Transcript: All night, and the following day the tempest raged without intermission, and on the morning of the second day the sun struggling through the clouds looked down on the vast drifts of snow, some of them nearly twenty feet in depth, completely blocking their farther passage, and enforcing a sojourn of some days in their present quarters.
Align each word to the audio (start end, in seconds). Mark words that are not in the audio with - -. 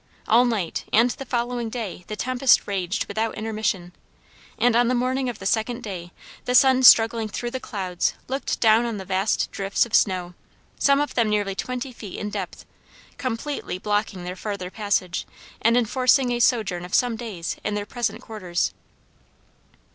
All 0.27 0.45
night, 0.45 0.85
and 0.91 1.11
the 1.11 1.27
following 1.27 1.69
day 1.69 2.05
the 2.07 2.15
tempest 2.15 2.65
raged 2.65 3.05
without 3.05 3.35
intermission, 3.35 3.93
and 4.57 4.75
on 4.75 4.87
the 4.87 4.95
morning 4.95 5.29
of 5.29 5.37
the 5.37 5.45
second 5.45 5.83
day 5.83 6.11
the 6.45 6.55
sun 6.55 6.81
struggling 6.81 7.27
through 7.27 7.51
the 7.51 7.59
clouds 7.59 8.15
looked 8.27 8.59
down 8.59 8.85
on 8.87 8.97
the 8.97 9.05
vast 9.05 9.51
drifts 9.51 9.85
of 9.85 9.93
snow, 9.93 10.33
some 10.79 10.99
of 10.99 11.13
them 11.13 11.29
nearly 11.29 11.53
twenty 11.53 11.93
feet 11.93 12.17
in 12.17 12.31
depth, 12.31 12.65
completely 13.19 13.77
blocking 13.77 14.23
their 14.23 14.35
farther 14.35 14.71
passage, 14.71 15.27
and 15.61 15.77
enforcing 15.77 16.31
a 16.31 16.39
sojourn 16.39 16.83
of 16.83 16.95
some 16.95 17.15
days 17.15 17.57
in 17.63 17.75
their 17.75 17.85
present 17.85 18.23
quarters. 18.23 18.73